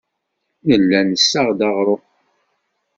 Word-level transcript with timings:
Nella 0.67 0.99
nessaɣ-d 1.03 1.59
aɣrum. 1.69 2.03